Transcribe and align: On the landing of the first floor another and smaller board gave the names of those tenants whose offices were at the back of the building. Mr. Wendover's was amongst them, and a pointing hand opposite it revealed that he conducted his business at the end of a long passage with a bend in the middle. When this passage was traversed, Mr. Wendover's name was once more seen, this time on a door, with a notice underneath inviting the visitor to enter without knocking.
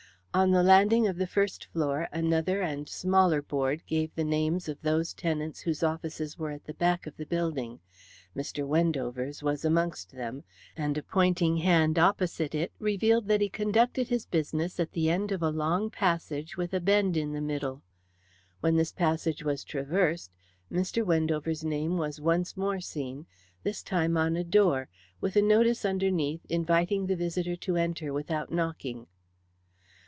On 0.33 0.51
the 0.51 0.63
landing 0.63 1.07
of 1.09 1.17
the 1.17 1.27
first 1.27 1.65
floor 1.73 2.07
another 2.13 2.61
and 2.61 2.87
smaller 2.87 3.41
board 3.41 3.83
gave 3.85 4.15
the 4.15 4.23
names 4.23 4.69
of 4.69 4.79
those 4.81 5.13
tenants 5.13 5.59
whose 5.59 5.83
offices 5.83 6.39
were 6.39 6.51
at 6.51 6.63
the 6.63 6.73
back 6.73 7.05
of 7.05 7.17
the 7.17 7.25
building. 7.25 7.81
Mr. 8.33 8.65
Wendover's 8.65 9.43
was 9.43 9.65
amongst 9.65 10.11
them, 10.13 10.45
and 10.77 10.97
a 10.97 11.03
pointing 11.03 11.57
hand 11.57 11.99
opposite 11.99 12.55
it 12.55 12.71
revealed 12.79 13.27
that 13.27 13.41
he 13.41 13.49
conducted 13.49 14.07
his 14.07 14.25
business 14.25 14.79
at 14.79 14.93
the 14.93 15.09
end 15.09 15.33
of 15.33 15.43
a 15.43 15.49
long 15.49 15.89
passage 15.89 16.55
with 16.55 16.73
a 16.73 16.79
bend 16.79 17.17
in 17.17 17.33
the 17.33 17.41
middle. 17.41 17.83
When 18.61 18.77
this 18.77 18.93
passage 18.93 19.43
was 19.43 19.65
traversed, 19.65 20.31
Mr. 20.71 21.05
Wendover's 21.05 21.65
name 21.65 21.97
was 21.97 22.21
once 22.21 22.55
more 22.55 22.79
seen, 22.79 23.25
this 23.63 23.83
time 23.83 24.15
on 24.15 24.37
a 24.37 24.45
door, 24.45 24.87
with 25.19 25.35
a 25.35 25.41
notice 25.41 25.83
underneath 25.83 26.45
inviting 26.47 27.07
the 27.07 27.17
visitor 27.17 27.57
to 27.57 27.75
enter 27.75 28.13
without 28.13 28.49
knocking. 28.49 29.07